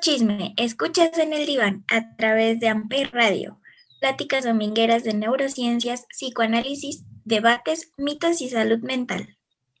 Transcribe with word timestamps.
Chisme, 0.00 0.54
escuchas 0.56 1.18
en 1.18 1.32
el 1.32 1.46
diván 1.46 1.84
a 1.88 2.16
través 2.16 2.60
de 2.60 2.68
Amper 2.68 3.10
Radio. 3.12 3.60
Pláticas 4.00 4.44
domingueras 4.44 5.02
de 5.02 5.14
neurociencias, 5.14 6.06
psicoanálisis, 6.10 7.04
debates, 7.24 7.92
mitos 7.96 8.40
y 8.40 8.48
salud 8.48 8.78
mental. 8.80 9.36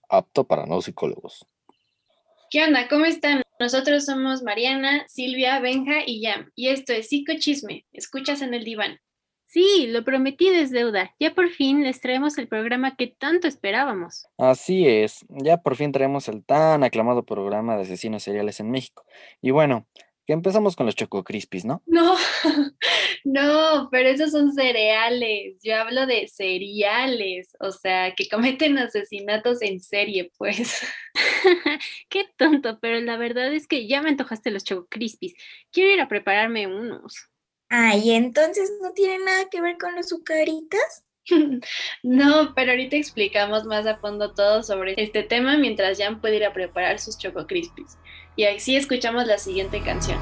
Apto 0.08 0.44
para 0.44 0.66
no 0.66 0.80
psicólogos. 0.80 1.46
¿Qué 2.50 2.64
onda? 2.64 2.88
¿Cómo 2.88 3.04
están? 3.04 3.42
Nosotros 3.60 4.04
somos 4.04 4.42
Mariana, 4.42 5.06
Silvia, 5.08 5.60
Benja 5.60 6.02
y 6.04 6.20
Yam. 6.22 6.50
Y 6.56 6.68
esto 6.68 6.92
es 6.92 7.08
Chisme, 7.08 7.86
escuchas 7.92 8.42
en 8.42 8.54
el 8.54 8.64
diván. 8.64 8.98
Sí, 9.54 9.86
lo 9.86 10.02
prometí 10.02 10.48
es 10.48 10.72
deuda. 10.72 11.14
Ya 11.20 11.32
por 11.32 11.48
fin 11.48 11.84
les 11.84 12.00
traemos 12.00 12.38
el 12.38 12.48
programa 12.48 12.96
que 12.96 13.06
tanto 13.06 13.46
esperábamos. 13.46 14.26
Así 14.36 14.84
es, 14.88 15.24
ya 15.28 15.58
por 15.58 15.76
fin 15.76 15.92
traemos 15.92 16.26
el 16.26 16.44
tan 16.44 16.82
aclamado 16.82 17.24
programa 17.24 17.76
de 17.76 17.82
asesinos 17.82 18.24
seriales 18.24 18.58
en 18.58 18.72
México. 18.72 19.06
Y 19.40 19.52
bueno, 19.52 19.86
que 20.26 20.32
empezamos 20.32 20.74
con 20.74 20.86
los 20.86 20.96
Choco 20.96 21.22
Crispies, 21.22 21.64
¿no? 21.64 21.84
No, 21.86 22.16
no, 23.24 23.88
pero 23.92 24.08
esos 24.08 24.32
son 24.32 24.52
cereales. 24.52 25.60
Yo 25.62 25.76
hablo 25.76 26.06
de 26.06 26.26
cereales, 26.26 27.54
o 27.60 27.70
sea, 27.70 28.12
que 28.16 28.28
cometen 28.28 28.76
asesinatos 28.78 29.62
en 29.62 29.78
serie, 29.78 30.32
pues. 30.36 30.84
Qué 32.08 32.24
tonto, 32.36 32.80
pero 32.80 33.00
la 33.00 33.16
verdad 33.16 33.54
es 33.54 33.68
que 33.68 33.86
ya 33.86 34.02
me 34.02 34.08
antojaste 34.08 34.50
los 34.50 34.64
Choco 34.64 34.88
Crispies. 34.90 35.34
Quiero 35.70 35.92
ir 35.92 36.00
a 36.00 36.08
prepararme 36.08 36.66
unos. 36.66 37.30
Ah, 37.76 37.96
¿y 37.96 38.12
entonces 38.12 38.72
no 38.80 38.92
tiene 38.92 39.24
nada 39.24 39.48
que 39.50 39.60
ver 39.60 39.76
con 39.78 39.96
los 39.96 40.06
azucaritas? 40.06 41.02
no, 42.04 42.54
pero 42.54 42.70
ahorita 42.70 42.94
explicamos 42.94 43.64
más 43.64 43.84
a 43.88 43.96
fondo 43.96 44.32
todo 44.32 44.62
sobre 44.62 44.94
este 44.96 45.24
tema 45.24 45.56
mientras 45.56 45.98
Jan 45.98 46.20
puede 46.20 46.36
ir 46.36 46.44
a 46.44 46.52
preparar 46.52 47.00
sus 47.00 47.18
Choco 47.18 47.48
Crispies. 47.48 47.98
Y 48.36 48.44
así 48.44 48.76
escuchamos 48.76 49.26
la 49.26 49.38
siguiente 49.38 49.82
canción. 49.82 50.20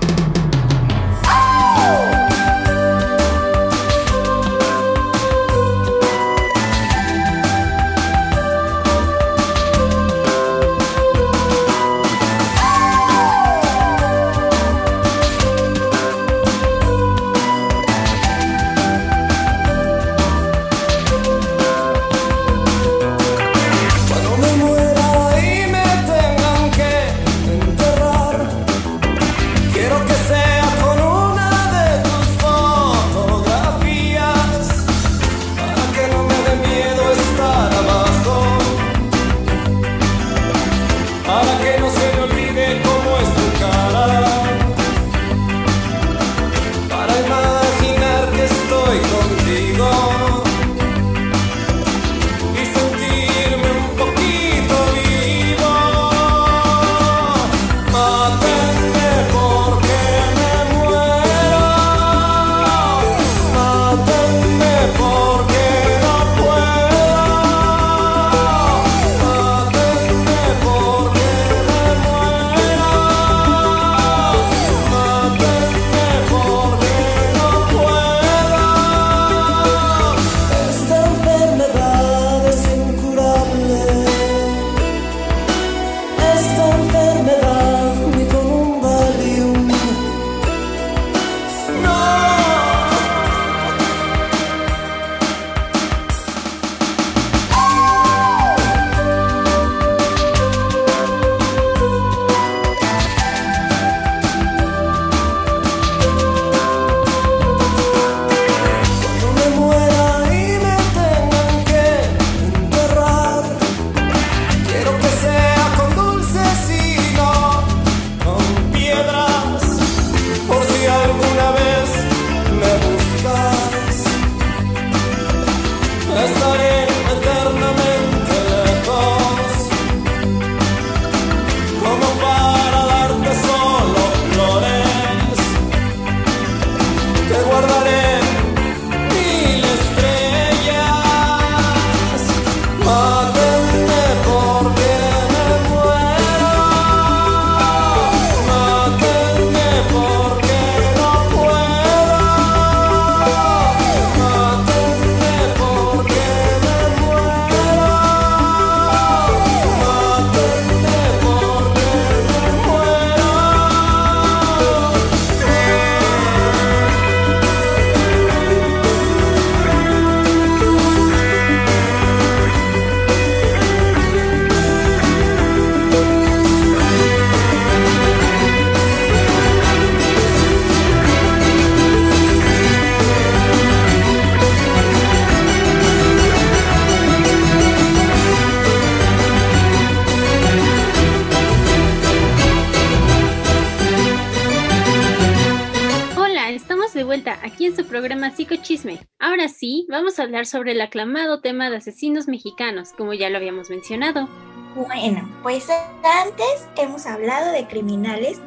Vamos 199.88 200.18
a 200.18 200.22
hablar 200.22 200.46
sobre 200.46 200.72
el 200.72 200.80
aclamado 200.80 201.40
tema 201.40 201.68
de 201.68 201.76
asesinos 201.76 202.26
mexicanos, 202.26 202.92
como 202.96 203.12
ya 203.12 203.28
lo 203.28 203.36
habíamos 203.36 203.68
mencionado. 203.68 204.28
Bueno, 204.74 205.28
pues 205.42 205.68
antes 205.70 206.66
hemos 206.78 207.04
hablado 207.06 207.52
de 207.52 207.66
criminales 207.66 208.40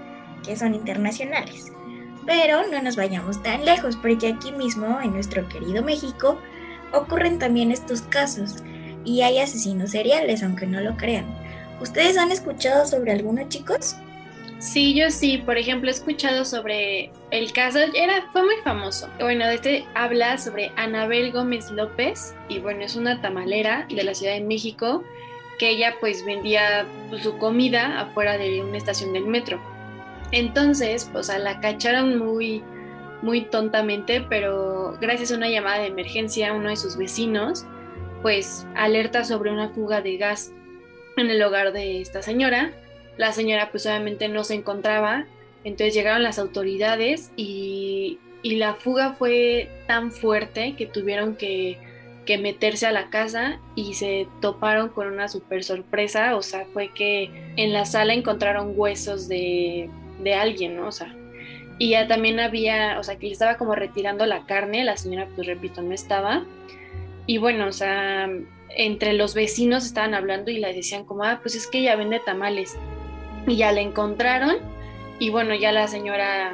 que 0.43 0.55
son 0.55 0.73
internacionales, 0.73 1.71
pero 2.25 2.67
no 2.67 2.81
nos 2.81 2.95
vayamos 2.95 3.43
tan 3.43 3.65
lejos, 3.65 3.97
porque 3.97 4.29
aquí 4.29 4.51
mismo, 4.51 4.99
en 4.99 5.13
nuestro 5.13 5.47
querido 5.47 5.83
México, 5.83 6.39
ocurren 6.91 7.37
también 7.37 7.71
estos 7.71 8.01
casos 8.01 8.63
y 9.03 9.21
hay 9.21 9.37
asesinos 9.37 9.91
seriales, 9.91 10.41
aunque 10.41 10.65
no 10.65 10.81
lo 10.81 10.97
crean. 10.97 11.25
¿Ustedes 11.81 12.17
han 12.17 12.31
escuchado 12.31 12.87
sobre 12.87 13.11
alguno, 13.11 13.47
chicos? 13.47 13.95
Sí, 14.59 14.93
yo 14.93 15.11
sí. 15.11 15.37
Por 15.37 15.57
ejemplo, 15.57 15.89
he 15.89 15.93
escuchado 15.93 16.45
sobre 16.45 17.11
el 17.31 17.51
caso, 17.51 17.79
era, 17.93 18.29
fue 18.31 18.43
muy 18.43 18.55
famoso. 18.63 19.09
Bueno, 19.19 19.45
este 19.45 19.85
habla 19.93 20.37
sobre 20.37 20.71
Anabel 20.75 21.31
Gómez 21.31 21.71
López 21.71 22.35
y 22.47 22.59
bueno, 22.59 22.81
es 22.81 22.95
una 22.95 23.21
tamalera 23.21 23.85
de 23.89 24.03
la 24.03 24.13
Ciudad 24.13 24.33
de 24.33 24.41
México 24.41 25.03
que 25.59 25.69
ella 25.69 25.95
pues 25.99 26.25
vendía 26.25 26.85
su 27.21 27.37
comida 27.37 28.01
afuera 28.01 28.37
de 28.37 28.63
una 28.63 28.77
estación 28.77 29.13
del 29.13 29.25
metro. 29.25 29.59
Entonces, 30.31 31.09
pues 31.11 31.29
a 31.29 31.37
la 31.37 31.59
cacharon 31.59 32.17
muy, 32.17 32.63
muy 33.21 33.41
tontamente, 33.41 34.25
pero 34.27 34.97
gracias 34.99 35.31
a 35.31 35.35
una 35.35 35.49
llamada 35.49 35.79
de 35.79 35.87
emergencia, 35.87 36.53
uno 36.53 36.69
de 36.69 36.75
sus 36.75 36.97
vecinos, 36.97 37.65
pues 38.21 38.65
alerta 38.75 39.23
sobre 39.23 39.51
una 39.51 39.69
fuga 39.69 40.01
de 40.01 40.17
gas 40.17 40.51
en 41.17 41.29
el 41.29 41.41
hogar 41.41 41.71
de 41.71 42.01
esta 42.01 42.21
señora. 42.21 42.73
La 43.17 43.31
señora 43.31 43.69
pues 43.71 43.85
obviamente 43.85 44.27
no 44.27 44.43
se 44.43 44.55
encontraba, 44.55 45.25
entonces 45.63 45.93
llegaron 45.93 46.23
las 46.23 46.37
autoridades 46.37 47.31
y, 47.35 48.19
y 48.43 48.55
la 48.57 48.75
fuga 48.75 49.13
fue 49.13 49.69
tan 49.87 50.11
fuerte 50.11 50.75
que 50.77 50.85
tuvieron 50.85 51.35
que, 51.35 51.79
que, 52.25 52.37
meterse 52.37 52.85
a 52.85 52.91
la 52.91 53.09
casa 53.09 53.59
y 53.75 53.95
se 53.95 54.27
toparon 54.41 54.89
con 54.89 55.07
una 55.07 55.27
super 55.27 55.63
sorpresa, 55.63 56.35
o 56.35 56.41
sea, 56.41 56.65
fue 56.73 56.89
que 56.89 57.31
en 57.55 57.73
la 57.73 57.85
sala 57.85 58.13
encontraron 58.13 58.73
huesos 58.75 59.27
de, 59.27 59.89
de 60.21 60.33
alguien, 60.33 60.75
¿no? 60.75 60.87
O 60.87 60.91
sea, 60.91 61.15
y 61.77 61.89
ya 61.89 62.07
también 62.07 62.39
había, 62.39 62.99
o 62.99 63.03
sea, 63.03 63.17
que 63.17 63.27
le 63.27 63.33
estaba 63.33 63.57
como 63.57 63.75
retirando 63.75 64.25
la 64.25 64.45
carne, 64.45 64.83
la 64.83 64.97
señora, 64.97 65.27
pues 65.35 65.47
repito, 65.47 65.81
no 65.81 65.93
estaba. 65.93 66.45
Y 67.25 67.37
bueno, 67.37 67.67
o 67.67 67.71
sea, 67.71 68.29
entre 68.69 69.13
los 69.13 69.33
vecinos 69.33 69.85
estaban 69.85 70.13
hablando 70.13 70.51
y 70.51 70.59
le 70.59 70.73
decían 70.73 71.05
como, 71.05 71.23
ah, 71.23 71.39
pues 71.41 71.55
es 71.55 71.67
que 71.67 71.79
ella 71.79 71.95
vende 71.95 72.19
tamales. 72.19 72.77
Y 73.47 73.57
ya 73.57 73.71
la 73.71 73.81
encontraron. 73.81 74.57
Y 75.19 75.29
bueno, 75.29 75.55
ya 75.55 75.71
la 75.71 75.87
señora 75.87 76.53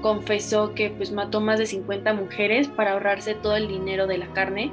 confesó 0.00 0.74
que 0.74 0.90
pues 0.90 1.12
mató 1.12 1.40
más 1.40 1.58
de 1.58 1.66
50 1.66 2.12
mujeres 2.14 2.68
para 2.68 2.92
ahorrarse 2.92 3.34
todo 3.34 3.56
el 3.56 3.68
dinero 3.68 4.06
de 4.06 4.18
la 4.18 4.28
carne. 4.28 4.70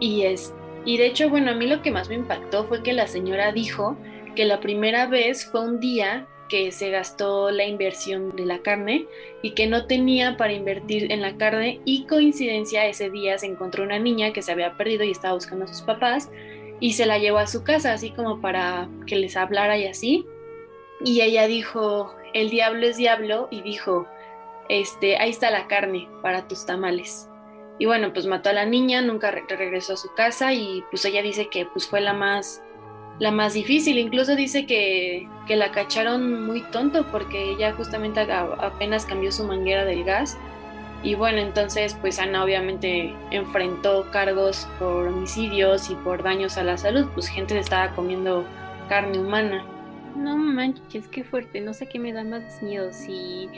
Y, 0.00 0.22
es, 0.22 0.54
y 0.84 0.98
de 0.98 1.06
hecho, 1.06 1.28
bueno, 1.28 1.50
a 1.50 1.54
mí 1.54 1.66
lo 1.66 1.82
que 1.82 1.90
más 1.90 2.08
me 2.08 2.16
impactó 2.16 2.64
fue 2.64 2.82
que 2.82 2.92
la 2.92 3.06
señora 3.06 3.52
dijo 3.52 3.96
que 4.34 4.44
la 4.44 4.60
primera 4.60 5.06
vez 5.06 5.46
fue 5.46 5.60
un 5.60 5.80
día 5.80 6.26
que 6.48 6.72
se 6.72 6.90
gastó 6.90 7.50
la 7.50 7.66
inversión 7.66 8.34
de 8.34 8.46
la 8.46 8.60
carne 8.60 9.06
y 9.42 9.50
que 9.50 9.66
no 9.66 9.86
tenía 9.86 10.36
para 10.36 10.52
invertir 10.52 11.12
en 11.12 11.20
la 11.20 11.36
carne. 11.36 11.80
Y 11.84 12.06
coincidencia 12.06 12.86
ese 12.86 13.10
día 13.10 13.38
se 13.38 13.46
encontró 13.46 13.84
una 13.84 13.98
niña 13.98 14.32
que 14.32 14.42
se 14.42 14.52
había 14.52 14.76
perdido 14.76 15.04
y 15.04 15.10
estaba 15.10 15.34
buscando 15.34 15.64
a 15.66 15.68
sus 15.68 15.82
papás 15.82 16.30
y 16.80 16.92
se 16.92 17.06
la 17.06 17.18
llevó 17.18 17.38
a 17.38 17.46
su 17.46 17.64
casa 17.64 17.92
así 17.92 18.10
como 18.10 18.40
para 18.40 18.88
que 19.06 19.16
les 19.16 19.36
hablara 19.36 19.76
y 19.78 19.86
así 19.86 20.24
y 21.04 21.20
ella 21.20 21.46
dijo 21.46 22.14
el 22.34 22.50
diablo 22.50 22.86
es 22.86 22.96
diablo 22.96 23.48
y 23.50 23.62
dijo 23.62 24.06
este 24.68 25.18
ahí 25.18 25.30
está 25.30 25.50
la 25.50 25.66
carne 25.66 26.08
para 26.22 26.46
tus 26.48 26.66
tamales 26.66 27.28
y 27.78 27.86
bueno 27.86 28.12
pues 28.12 28.26
mató 28.26 28.50
a 28.50 28.52
la 28.52 28.66
niña 28.66 29.00
nunca 29.00 29.30
regresó 29.30 29.94
a 29.94 29.96
su 29.96 30.12
casa 30.14 30.52
y 30.52 30.84
pues 30.90 31.04
ella 31.04 31.22
dice 31.22 31.48
que 31.48 31.66
pues 31.66 31.86
fue 31.86 32.00
la 32.00 32.12
más 32.12 32.62
la 33.18 33.30
más 33.30 33.54
difícil. 33.54 33.98
Incluso 33.98 34.36
dice 34.36 34.66
que, 34.66 35.28
que, 35.46 35.56
la 35.56 35.70
cacharon 35.72 36.46
muy 36.46 36.62
tonto 36.62 37.06
porque 37.10 37.50
ella 37.50 37.72
justamente 37.72 38.20
apenas 38.20 39.06
cambió 39.06 39.32
su 39.32 39.44
manguera 39.44 39.84
del 39.84 40.04
gas. 40.04 40.38
Y 41.02 41.14
bueno, 41.14 41.38
entonces 41.38 41.96
pues 42.00 42.18
Ana 42.18 42.42
obviamente 42.42 43.14
enfrentó 43.30 44.10
cargos 44.10 44.68
por 44.78 45.06
homicidios 45.06 45.90
y 45.90 45.94
por 45.96 46.22
daños 46.22 46.56
a 46.58 46.64
la 46.64 46.76
salud. 46.76 47.06
Pues 47.14 47.28
gente 47.28 47.58
estaba 47.58 47.94
comiendo 47.94 48.44
carne 48.88 49.18
humana. 49.18 49.64
No 50.16 50.36
manches, 50.36 51.08
qué 51.08 51.24
fuerte. 51.24 51.60
No 51.60 51.72
sé 51.72 51.86
qué 51.86 51.98
me 51.98 52.12
da 52.12 52.24
más 52.24 52.62
miedo, 52.62 52.92
si 52.92 53.48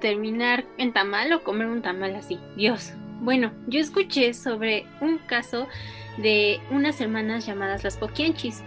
terminar 0.00 0.64
en 0.78 0.92
tamal 0.92 1.32
o 1.32 1.44
comer 1.44 1.68
un 1.68 1.82
tamal 1.82 2.14
así. 2.16 2.38
Dios. 2.56 2.92
Bueno, 3.20 3.52
yo 3.68 3.78
escuché 3.78 4.34
sobre 4.34 4.84
un 5.00 5.18
caso 5.18 5.68
de 6.18 6.60
unas 6.70 7.00
hermanas 7.00 7.46
llamadas 7.46 7.84
las 7.84 7.96
Poquianchis. 7.96 8.62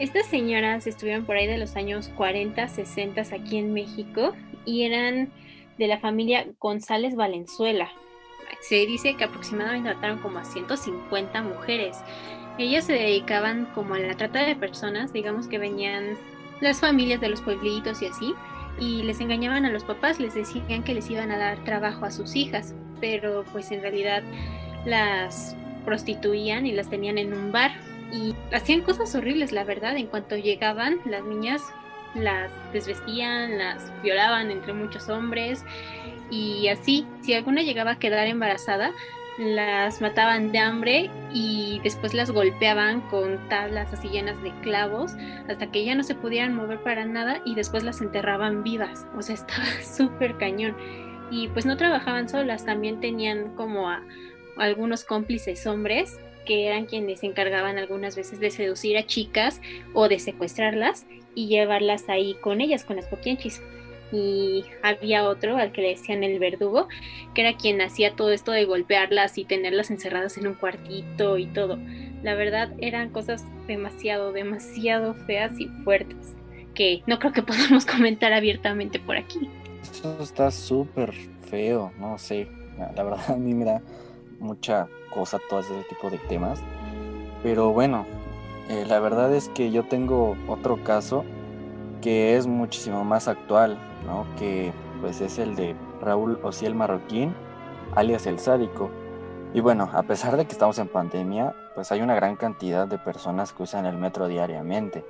Estas 0.00 0.26
señoras 0.26 0.86
estuvieron 0.86 1.24
por 1.24 1.36
ahí 1.36 1.46
de 1.46 1.58
los 1.58 1.76
años 1.76 2.08
40, 2.16 2.66
60 2.68 3.20
aquí 3.20 3.58
en 3.58 3.72
México 3.72 4.34
y 4.64 4.82
eran 4.82 5.30
de 5.78 5.86
la 5.86 5.98
familia 5.98 6.46
González 6.58 7.14
Valenzuela. 7.14 7.90
Se 8.60 8.86
dice 8.86 9.14
que 9.16 9.24
aproximadamente 9.24 9.94
mataron 9.94 10.18
como 10.18 10.38
a 10.38 10.44
150 10.44 11.42
mujeres. 11.42 11.98
Ellas 12.58 12.84
se 12.84 12.94
dedicaban 12.94 13.66
como 13.74 13.94
a 13.94 13.98
la 13.98 14.16
trata 14.16 14.44
de 14.44 14.56
personas, 14.56 15.12
digamos 15.12 15.46
que 15.46 15.58
venían 15.58 16.16
las 16.60 16.80
familias 16.80 17.20
de 17.20 17.28
los 17.28 17.40
pueblitos 17.40 18.02
y 18.02 18.06
así, 18.06 18.34
y 18.78 19.02
les 19.02 19.20
engañaban 19.20 19.64
a 19.64 19.70
los 19.70 19.84
papás, 19.84 20.20
les 20.20 20.34
decían 20.34 20.82
que 20.82 20.94
les 20.94 21.10
iban 21.10 21.30
a 21.30 21.38
dar 21.38 21.62
trabajo 21.64 22.04
a 22.04 22.10
sus 22.10 22.34
hijas, 22.36 22.74
pero 23.00 23.44
pues 23.52 23.70
en 23.70 23.82
realidad 23.82 24.22
las 24.84 25.56
prostituían 25.84 26.66
y 26.66 26.72
las 26.72 26.88
tenían 26.88 27.18
en 27.18 27.32
un 27.34 27.52
bar 27.52 27.72
y 28.12 28.34
hacían 28.52 28.82
cosas 28.82 29.14
horribles, 29.14 29.52
la 29.52 29.64
verdad. 29.64 29.96
En 29.96 30.06
cuanto 30.06 30.36
llegaban, 30.36 30.98
las 31.04 31.24
niñas 31.24 31.62
las 32.14 32.50
desvestían, 32.72 33.58
las 33.58 33.90
violaban 34.02 34.50
entre 34.50 34.72
muchos 34.72 35.08
hombres 35.08 35.64
y 36.30 36.68
así, 36.68 37.06
si 37.22 37.34
alguna 37.34 37.62
llegaba 37.62 37.92
a 37.92 37.98
quedar 37.98 38.26
embarazada, 38.26 38.92
las 39.40 40.02
mataban 40.02 40.52
de 40.52 40.58
hambre 40.58 41.10
y 41.32 41.80
después 41.82 42.12
las 42.12 42.30
golpeaban 42.30 43.00
con 43.08 43.48
tablas 43.48 43.90
así 43.90 44.10
llenas 44.10 44.40
de 44.42 44.52
clavos 44.60 45.12
hasta 45.48 45.70
que 45.72 45.82
ya 45.82 45.94
no 45.94 46.02
se 46.02 46.14
pudieran 46.14 46.54
mover 46.54 46.82
para 46.82 47.06
nada 47.06 47.40
y 47.46 47.54
después 47.54 47.82
las 47.82 48.02
enterraban 48.02 48.62
vivas. 48.62 49.06
O 49.16 49.22
sea, 49.22 49.34
estaba 49.36 49.64
súper 49.82 50.36
cañón. 50.36 50.76
Y 51.30 51.48
pues 51.48 51.64
no 51.64 51.78
trabajaban 51.78 52.28
solas, 52.28 52.66
también 52.66 53.00
tenían 53.00 53.54
como 53.54 53.88
a 53.88 54.02
algunos 54.58 55.04
cómplices 55.04 55.66
hombres 55.66 56.20
que 56.44 56.66
eran 56.66 56.84
quienes 56.84 57.20
se 57.20 57.26
encargaban 57.26 57.78
algunas 57.78 58.16
veces 58.16 58.40
de 58.40 58.50
seducir 58.50 58.98
a 58.98 59.06
chicas 59.06 59.62
o 59.94 60.08
de 60.08 60.18
secuestrarlas 60.18 61.06
y 61.34 61.46
llevarlas 61.46 62.10
ahí 62.10 62.36
con 62.42 62.60
ellas, 62.60 62.84
con 62.84 62.96
las 62.96 63.06
poquianchis. 63.06 63.62
Y 64.12 64.64
había 64.82 65.28
otro 65.28 65.56
al 65.56 65.72
que 65.72 65.82
le 65.82 65.88
decían 65.90 66.24
el 66.24 66.38
verdugo, 66.38 66.88
que 67.34 67.42
era 67.42 67.56
quien 67.56 67.80
hacía 67.80 68.16
todo 68.16 68.30
esto 68.32 68.52
de 68.52 68.64
golpearlas 68.64 69.38
y 69.38 69.44
tenerlas 69.44 69.90
encerradas 69.90 70.36
en 70.36 70.46
un 70.48 70.54
cuartito 70.54 71.38
y 71.38 71.46
todo. 71.46 71.78
La 72.22 72.34
verdad 72.34 72.72
eran 72.78 73.10
cosas 73.10 73.44
demasiado, 73.66 74.32
demasiado 74.32 75.14
feas 75.14 75.58
y 75.58 75.68
fuertes, 75.84 76.34
que 76.74 77.02
no 77.06 77.18
creo 77.18 77.32
que 77.32 77.42
podamos 77.44 77.86
comentar 77.86 78.32
abiertamente 78.32 78.98
por 78.98 79.16
aquí. 79.16 79.48
Eso 79.82 80.18
está 80.22 80.50
súper 80.50 81.12
feo, 81.48 81.92
no 81.98 82.18
sé. 82.18 82.48
La 82.96 83.02
verdad 83.02 83.30
a 83.30 83.36
mí 83.36 83.54
me 83.54 83.64
da 83.64 83.82
mucha 84.38 84.88
cosa 85.10 85.38
todo 85.48 85.60
ese 85.60 85.84
tipo 85.88 86.10
de 86.10 86.18
temas. 86.18 86.60
Pero 87.42 87.72
bueno, 87.72 88.06
eh, 88.68 88.84
la 88.86 89.00
verdad 89.00 89.34
es 89.34 89.48
que 89.48 89.70
yo 89.70 89.84
tengo 89.84 90.36
otro 90.46 90.82
caso 90.84 91.24
que 92.00 92.36
es 92.36 92.46
muchísimo 92.46 93.04
más 93.04 93.28
actual, 93.28 93.78
¿no? 94.06 94.26
Que 94.38 94.72
pues 95.00 95.20
es 95.20 95.38
el 95.38 95.56
de 95.56 95.74
Raúl 96.00 96.38
Ociel 96.42 96.74
Marroquín, 96.74 97.34
alias 97.94 98.26
El 98.26 98.38
Sádico. 98.38 98.90
Y 99.52 99.60
bueno, 99.60 99.90
a 99.92 100.02
pesar 100.02 100.36
de 100.36 100.44
que 100.44 100.52
estamos 100.52 100.78
en 100.78 100.88
pandemia, 100.88 101.54
pues 101.74 101.90
hay 101.92 102.02
una 102.02 102.14
gran 102.14 102.36
cantidad 102.36 102.86
de 102.86 102.98
personas 102.98 103.52
que 103.52 103.64
usan 103.64 103.86
el 103.86 103.96
metro 103.96 104.28
diariamente. 104.28 105.04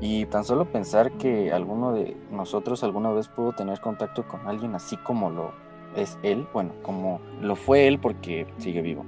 Y 0.00 0.24
tan 0.26 0.44
solo 0.44 0.64
pensar 0.64 1.12
que 1.12 1.52
alguno 1.52 1.92
de 1.92 2.16
nosotros 2.30 2.82
alguna 2.82 3.10
vez 3.10 3.28
pudo 3.28 3.52
tener 3.52 3.80
contacto 3.80 4.26
con 4.26 4.46
alguien 4.48 4.74
así 4.74 4.96
como 4.96 5.30
lo 5.30 5.52
es 5.94 6.18
él, 6.22 6.46
bueno, 6.52 6.72
como 6.82 7.20
lo 7.40 7.56
fue 7.56 7.86
él 7.86 7.98
porque 7.98 8.46
sigue 8.58 8.82
vivo. 8.82 9.04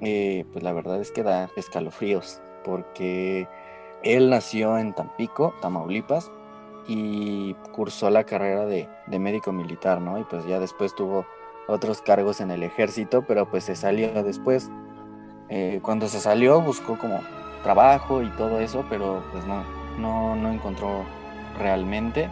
Eh, 0.00 0.44
pues 0.52 0.62
la 0.62 0.72
verdad 0.72 1.00
es 1.00 1.10
que 1.10 1.22
da 1.22 1.50
escalofríos, 1.56 2.40
porque 2.64 3.48
él 4.02 4.30
nació 4.30 4.78
en 4.78 4.94
Tampico, 4.94 5.54
Tamaulipas, 5.60 6.30
y 6.86 7.54
cursó 7.72 8.10
la 8.10 8.24
carrera 8.24 8.66
de, 8.66 8.88
médico 9.18 9.52
militar, 9.52 10.00
¿no? 10.00 10.18
Y 10.18 10.24
pues 10.24 10.46
ya 10.46 10.60
después 10.60 10.94
tuvo 10.94 11.26
otros 11.66 12.02
cargos 12.02 12.40
en 12.40 12.50
el 12.50 12.62
ejército, 12.62 13.22
pero 13.22 13.48
pues 13.48 13.64
se 13.64 13.76
salió 13.76 14.22
después. 14.22 14.70
Eh, 15.48 15.80
cuando 15.82 16.08
se 16.08 16.20
salió 16.20 16.60
buscó 16.60 16.98
como 16.98 17.20
trabajo 17.62 18.22
y 18.22 18.28
todo 18.30 18.60
eso, 18.60 18.84
pero 18.88 19.22
pues 19.32 19.44
no, 19.46 19.62
no, 19.98 20.36
no 20.36 20.50
encontró 20.50 21.04
realmente 21.58 22.28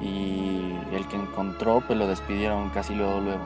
y 0.00 0.72
el 0.92 1.06
que 1.08 1.16
encontró 1.16 1.82
pues 1.86 1.98
lo 1.98 2.06
despidieron 2.06 2.70
casi 2.70 2.94
luego 2.94 3.20
luego. 3.20 3.42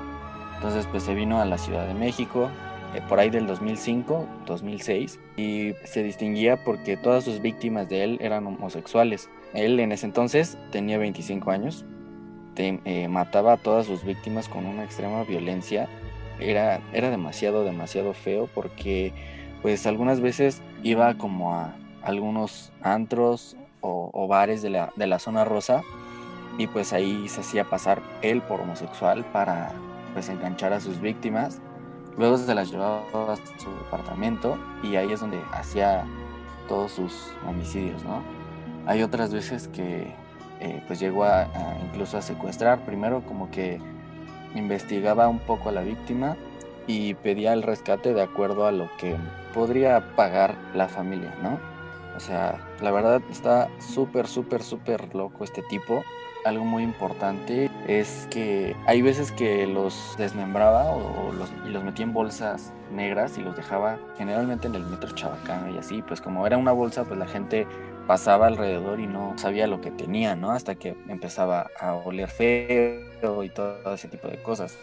Entonces 0.56 0.86
pues 0.90 1.02
se 1.02 1.14
vino 1.14 1.40
a 1.40 1.44
la 1.44 1.58
Ciudad 1.58 1.86
de 1.86 1.94
México 1.94 2.50
eh, 2.94 3.02
por 3.08 3.18
ahí 3.18 3.30
del 3.30 3.46
2005, 3.46 4.26
2006 4.46 5.20
y 5.36 5.74
se 5.84 6.02
distinguía 6.02 6.56
porque 6.64 6.96
todas 6.96 7.24
sus 7.24 7.40
víctimas 7.40 7.88
de 7.88 8.04
él 8.04 8.18
eran 8.20 8.46
homosexuales. 8.46 9.28
Él 9.54 9.80
en 9.80 9.92
ese 9.92 10.06
entonces 10.06 10.58
tenía 10.70 10.98
25 10.98 11.50
años, 11.50 11.84
eh, 12.58 13.08
mataba 13.08 13.54
a 13.54 13.56
todas 13.58 13.86
sus 13.86 14.04
víctimas 14.04 14.48
con 14.48 14.66
una 14.66 14.84
extrema 14.84 15.22
violencia. 15.24 15.88
Era, 16.40 16.80
era 16.92 17.10
demasiado, 17.10 17.64
demasiado 17.64 18.12
feo 18.12 18.48
porque 18.54 19.12
pues 19.62 19.86
algunas 19.86 20.20
veces 20.20 20.62
iba 20.82 21.16
como 21.16 21.54
a 21.54 21.74
algunos 22.02 22.72
antros 22.82 23.56
o, 23.80 24.10
o 24.12 24.28
bares 24.28 24.62
de 24.62 24.70
la, 24.70 24.92
de 24.96 25.06
la 25.06 25.18
zona 25.18 25.44
rosa 25.44 25.82
y 26.58 26.66
pues 26.66 26.92
ahí 26.92 27.28
se 27.28 27.40
hacía 27.40 27.64
pasar 27.64 28.00
él 28.22 28.42
por 28.42 28.60
homosexual 28.60 29.24
para 29.32 29.72
pues 30.14 30.28
enganchar 30.28 30.72
a 30.72 30.80
sus 30.80 31.00
víctimas. 31.00 31.60
Luego 32.16 32.38
se 32.38 32.54
las 32.54 32.70
llevaba 32.70 33.34
a 33.34 33.36
su 33.36 33.70
departamento 33.84 34.58
y 34.82 34.96
ahí 34.96 35.12
es 35.12 35.20
donde 35.20 35.40
hacía 35.52 36.04
todos 36.68 36.92
sus 36.92 37.32
homicidios, 37.46 38.02
¿no? 38.04 38.22
Hay 38.86 39.02
otras 39.02 39.32
veces 39.32 39.68
que 39.68 40.12
eh, 40.60 40.82
pues 40.86 40.98
llegó 41.00 41.24
a, 41.24 41.48
incluso 41.84 42.16
a 42.18 42.22
secuestrar. 42.22 42.80
Primero 42.84 43.22
como 43.26 43.50
que 43.50 43.80
investigaba 44.54 45.28
un 45.28 45.40
poco 45.40 45.68
a 45.68 45.72
la 45.72 45.82
víctima 45.82 46.36
y 46.86 47.14
pedía 47.14 47.52
el 47.52 47.62
rescate 47.62 48.14
de 48.14 48.22
acuerdo 48.22 48.66
a 48.66 48.72
lo 48.72 48.88
que 48.96 49.16
podría 49.52 50.14
pagar 50.14 50.54
la 50.74 50.88
familia, 50.88 51.34
¿no? 51.42 51.58
O 52.16 52.20
sea, 52.20 52.58
la 52.80 52.90
verdad 52.90 53.20
está 53.30 53.68
súper, 53.78 54.26
súper, 54.26 54.62
súper 54.62 55.14
loco 55.14 55.44
este 55.44 55.62
tipo. 55.62 56.02
Algo 56.44 56.64
muy 56.64 56.84
importante 56.84 57.70
es 57.88 58.28
que 58.30 58.76
hay 58.86 59.02
veces 59.02 59.32
que 59.32 59.66
los 59.66 60.14
desmembraba 60.16 60.92
o, 60.92 61.32
los, 61.32 61.52
y 61.66 61.70
los 61.70 61.82
metía 61.82 62.04
en 62.04 62.14
bolsas 62.14 62.72
negras 62.92 63.36
y 63.36 63.42
los 63.42 63.56
dejaba 63.56 63.98
generalmente 64.16 64.68
en 64.68 64.76
el 64.76 64.86
metro 64.86 65.10
chabacano 65.10 65.74
y 65.74 65.78
así. 65.78 66.02
Pues 66.02 66.20
como 66.20 66.46
era 66.46 66.56
una 66.56 66.72
bolsa, 66.72 67.04
pues 67.04 67.18
la 67.18 67.26
gente 67.26 67.66
pasaba 68.06 68.46
alrededor 68.46 69.00
y 69.00 69.06
no 69.06 69.36
sabía 69.36 69.66
lo 69.66 69.80
que 69.80 69.90
tenía, 69.90 70.36
¿no? 70.36 70.52
Hasta 70.52 70.76
que 70.76 70.96
empezaba 71.08 71.70
a 71.78 71.94
oler 71.94 72.28
feo 72.28 73.42
y 73.42 73.48
todo 73.50 73.94
ese 73.94 74.08
tipo 74.08 74.28
de 74.28 74.40
cosas. 74.42 74.76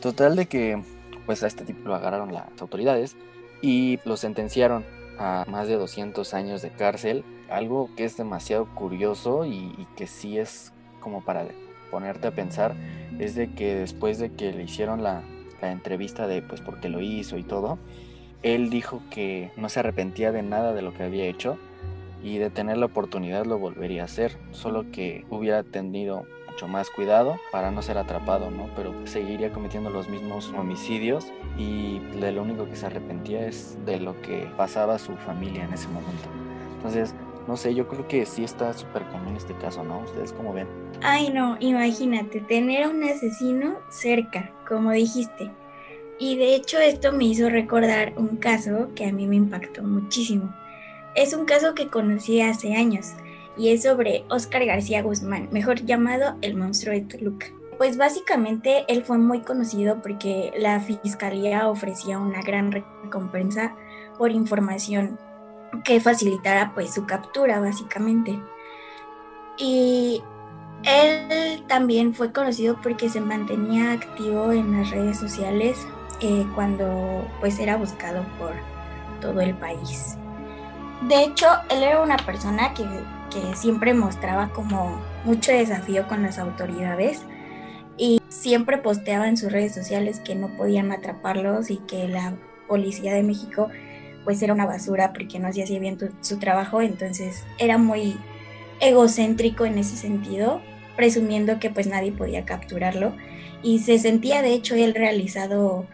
Total 0.00 0.36
de 0.36 0.46
que 0.46 0.82
pues 1.26 1.42
a 1.42 1.46
este 1.46 1.64
tipo 1.64 1.88
lo 1.88 1.94
agarraron 1.94 2.32
las 2.32 2.44
autoridades 2.60 3.16
y 3.60 4.00
lo 4.04 4.16
sentenciaron 4.16 4.84
a 5.18 5.44
más 5.48 5.68
de 5.68 5.76
200 5.76 6.34
años 6.34 6.62
de 6.62 6.70
cárcel, 6.70 7.24
algo 7.48 7.90
que 7.96 8.04
es 8.04 8.16
demasiado 8.16 8.66
curioso 8.74 9.46
y, 9.46 9.86
que 9.96 10.06
sí 10.06 10.38
es 10.38 10.72
como 11.00 11.24
para 11.24 11.46
ponerte 11.90 12.28
a 12.28 12.32
pensar, 12.32 12.74
es 13.18 13.34
de 13.34 13.50
que 13.52 13.74
después 13.74 14.18
de 14.18 14.32
que 14.32 14.52
le 14.52 14.64
hicieron 14.64 15.02
la, 15.02 15.22
la 15.60 15.70
entrevista 15.70 16.26
de 16.26 16.42
pues 16.42 16.60
por 16.60 16.80
qué 16.80 16.88
lo 16.88 17.00
hizo 17.00 17.36
y 17.36 17.44
todo, 17.44 17.78
él 18.42 18.70
dijo 18.70 19.02
que 19.10 19.52
no 19.56 19.68
se 19.68 19.80
arrepentía 19.80 20.32
de 20.32 20.42
nada 20.42 20.72
de 20.72 20.82
lo 20.82 20.92
que 20.92 21.04
había 21.04 21.26
hecho 21.26 21.58
y 22.22 22.38
de 22.38 22.50
tener 22.50 22.76
la 22.76 22.86
oportunidad 22.86 23.44
lo 23.44 23.58
volvería 23.58 24.02
a 24.02 24.04
hacer, 24.06 24.36
solo 24.52 24.86
que 24.92 25.24
hubiera 25.28 25.62
tenido 25.62 26.26
mucho 26.48 26.68
más 26.68 26.90
cuidado 26.90 27.36
para 27.50 27.70
no 27.70 27.82
ser 27.82 27.98
atrapado, 27.98 28.50
¿no? 28.50 28.68
Pero 28.76 28.94
seguiría 29.04 29.52
cometiendo 29.52 29.90
los 29.90 30.08
mismos 30.08 30.52
homicidios 30.56 31.32
y 31.58 31.98
de 32.20 32.30
lo 32.32 32.42
único 32.42 32.66
que 32.66 32.76
se 32.76 32.86
arrepentía 32.86 33.46
es 33.46 33.78
de 33.86 33.98
lo 33.98 34.20
que 34.20 34.48
pasaba 34.56 34.96
a 34.96 34.98
su 34.98 35.16
familia 35.16 35.64
en 35.64 35.72
ese 35.72 35.88
momento. 35.88 36.28
Entonces, 36.76 37.14
no 37.48 37.56
sé, 37.56 37.74
yo 37.74 37.88
creo 37.88 38.06
que 38.06 38.24
sí 38.26 38.44
está 38.44 38.72
súper 38.72 39.02
cañón 39.08 39.36
este 39.36 39.54
caso, 39.54 39.82
¿no? 39.82 40.00
¿Ustedes 40.00 40.32
cómo 40.32 40.52
ven? 40.52 40.68
Ay, 41.02 41.30
no, 41.30 41.56
imagínate, 41.58 42.40
tener 42.40 42.84
a 42.84 42.88
un 42.88 43.02
asesino 43.02 43.78
cerca, 43.90 44.52
como 44.68 44.92
dijiste. 44.92 45.50
Y 46.18 46.36
de 46.36 46.54
hecho 46.54 46.78
esto 46.78 47.12
me 47.12 47.24
hizo 47.24 47.48
recordar 47.48 48.12
un 48.16 48.36
caso 48.36 48.90
que 48.94 49.06
a 49.06 49.12
mí 49.12 49.26
me 49.26 49.36
impactó 49.36 49.82
muchísimo. 49.82 50.54
Es 51.14 51.34
un 51.34 51.44
caso 51.44 51.74
que 51.74 51.88
conocí 51.88 52.40
hace 52.40 52.74
años 52.74 53.12
y 53.56 53.68
es 53.68 53.82
sobre 53.82 54.24
Oscar 54.30 54.64
García 54.64 55.02
Guzmán, 55.02 55.48
mejor 55.52 55.84
llamado 55.84 56.36
el 56.40 56.56
monstruo 56.56 56.94
de 56.94 57.02
Toluca. 57.02 57.48
Pues 57.76 57.96
básicamente 57.96 58.84
él 58.88 59.04
fue 59.04 59.18
muy 59.18 59.40
conocido 59.40 60.00
porque 60.00 60.52
la 60.56 60.80
fiscalía 60.80 61.68
ofrecía 61.68 62.18
una 62.18 62.40
gran 62.42 62.72
recompensa 62.72 63.74
por 64.16 64.30
información 64.30 65.18
que 65.84 66.00
facilitara 66.00 66.72
pues 66.74 66.94
su 66.94 67.06
captura 67.06 67.60
básicamente. 67.60 68.40
Y 69.58 70.22
él 70.84 71.64
también 71.66 72.14
fue 72.14 72.32
conocido 72.32 72.78
porque 72.82 73.10
se 73.10 73.20
mantenía 73.20 73.92
activo 73.92 74.52
en 74.52 74.78
las 74.78 74.90
redes 74.90 75.18
sociales 75.18 75.86
eh, 76.20 76.46
cuando 76.54 77.26
pues 77.40 77.58
era 77.58 77.76
buscado 77.76 78.24
por 78.38 78.52
todo 79.20 79.40
el 79.40 79.54
país. 79.54 80.16
De 81.08 81.24
hecho, 81.24 81.46
él 81.70 81.82
era 81.82 82.00
una 82.00 82.16
persona 82.16 82.74
que 82.74 82.84
que 83.32 83.56
siempre 83.56 83.94
mostraba 83.94 84.50
como 84.52 85.00
mucho 85.24 85.52
desafío 85.52 86.06
con 86.06 86.22
las 86.22 86.38
autoridades 86.38 87.22
y 87.96 88.20
siempre 88.28 88.78
posteaba 88.78 89.28
en 89.28 89.36
sus 89.36 89.50
redes 89.50 89.74
sociales 89.74 90.20
que 90.20 90.34
no 90.34 90.48
podían 90.48 90.92
atraparlos 90.92 91.70
y 91.70 91.78
que 91.78 92.08
la 92.08 92.34
policía 92.68 93.14
de 93.14 93.22
México 93.22 93.68
pues 94.24 94.40
era 94.42 94.52
una 94.52 94.66
basura 94.66 95.12
porque 95.12 95.38
no 95.38 95.48
hacía 95.48 95.64
bien 95.80 95.98
su 96.20 96.38
trabajo, 96.38 96.80
entonces 96.80 97.44
era 97.58 97.76
muy 97.76 98.16
egocéntrico 98.80 99.64
en 99.64 99.78
ese 99.78 99.96
sentido, 99.96 100.60
presumiendo 100.96 101.58
que 101.58 101.70
pues 101.70 101.86
nadie 101.86 102.12
podía 102.12 102.44
capturarlo 102.44 103.14
y 103.62 103.80
se 103.80 103.98
sentía 103.98 104.42
de 104.42 104.52
hecho 104.52 104.74
él 104.74 104.94
realizado 104.94 105.86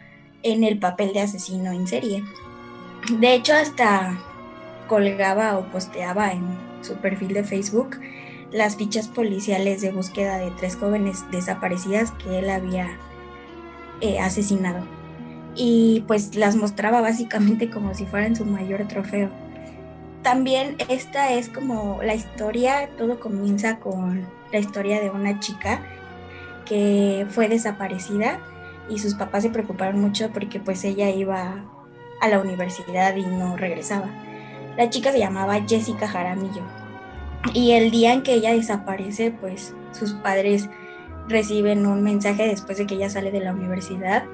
en 0.43 0.65
el 0.65 0.79
papel 0.79 1.13
de 1.13 1.21
asesino 1.21 1.73
en 1.73 1.87
serie. 1.87 2.23
De 3.19 3.35
hecho 3.35 3.55
hasta 3.55 4.19
colgaba 4.89 5.57
o 5.59 5.67
posteaba 5.71 6.33
en 6.33 6.45
su 6.83 6.95
perfil 6.97 7.35
de 7.35 7.45
Facebook 7.45 8.01
las 8.51 8.77
fichas 8.77 9.09
policiales 9.09 9.83
de 9.83 9.93
búsqueda 9.93 10.39
de 10.39 10.51
tres 10.53 10.77
jóvenes 10.77 11.25
desaparecidas 11.31 12.13
que 12.13 12.39
él 12.39 12.51
había 12.51 12.89
eh, 14.01 14.19
asesinado. 14.19 14.85
Y 15.55 16.05
pues 16.07 16.35
las 16.35 16.57
mostraba 16.57 17.01
básicamente 17.01 17.71
como 17.71 17.95
si 17.95 18.07
fueran 18.07 18.37
su 18.37 18.45
mayor 18.45 18.87
trofeo. 18.89 19.31
También 20.23 20.77
esta 20.89 21.33
es 21.33 21.49
como 21.49 22.01
la 22.03 22.15
historia, 22.15 22.91
todo 22.97 23.21
comienza 23.21 23.79
con 23.79 24.27
la 24.53 24.59
historia 24.59 25.01
de 25.01 25.11
una 25.11 25.39
chica 25.41 25.81
que 26.65 27.27
fue 27.31 27.49
desaparecida 27.49 28.41
y 28.89 28.99
sus 28.99 29.15
papás 29.15 29.43
se 29.43 29.51
preocuparon 29.51 30.01
mucho 30.01 30.31
porque 30.31 30.61
pues 30.61 30.85
ella 30.85 31.11
iba 31.11 31.65
a 32.21 32.29
la 32.29 32.41
universidad 32.41 33.15
y 33.17 33.25
no 33.25 33.57
regresaba. 33.57 34.09
La 34.79 34.91
chica 34.91 35.11
se 35.11 35.19
llamaba 35.19 35.61
Jessica 35.67 36.07
Jaramillo. 36.07 36.63
Y 37.53 37.73
el 37.73 37.91
día 37.91 38.13
en 38.13 38.23
que 38.23 38.35
ella 38.35 38.53
desaparece, 38.53 39.33
pues 39.33 39.75
sus 39.91 40.13
padres 40.13 40.71
reciben 41.27 41.85
un 41.85 42.05
mensaje 42.05 42.47
después 42.47 42.79
de 42.79 42.87
que 42.87 42.95
ella 42.95 43.11
sale 43.11 43.33
de 43.33 43.41
la 43.41 43.53
universidad, 43.53 44.25